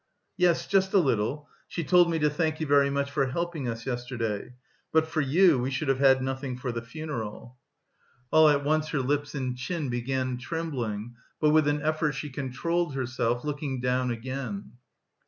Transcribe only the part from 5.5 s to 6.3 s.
we should have had